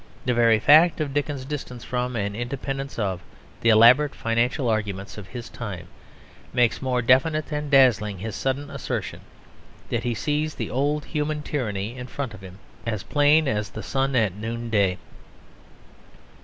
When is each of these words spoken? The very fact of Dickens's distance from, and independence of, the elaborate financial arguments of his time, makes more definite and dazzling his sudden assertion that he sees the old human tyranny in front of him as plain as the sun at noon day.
The 0.25 0.33
very 0.33 0.57
fact 0.57 0.99
of 0.99 1.13
Dickens's 1.13 1.45
distance 1.45 1.83
from, 1.83 2.15
and 2.15 2.35
independence 2.35 2.97
of, 2.97 3.21
the 3.61 3.69
elaborate 3.69 4.15
financial 4.15 4.67
arguments 4.67 5.15
of 5.15 5.27
his 5.27 5.47
time, 5.47 5.85
makes 6.51 6.81
more 6.81 7.03
definite 7.03 7.51
and 7.51 7.69
dazzling 7.69 8.17
his 8.17 8.35
sudden 8.35 8.71
assertion 8.71 9.19
that 9.91 10.01
he 10.03 10.15
sees 10.15 10.55
the 10.55 10.71
old 10.71 11.05
human 11.05 11.43
tyranny 11.43 11.95
in 11.95 12.07
front 12.07 12.33
of 12.33 12.41
him 12.41 12.57
as 12.83 13.03
plain 13.03 13.47
as 13.47 13.69
the 13.69 13.83
sun 13.83 14.15
at 14.15 14.33
noon 14.33 14.71
day. 14.71 14.97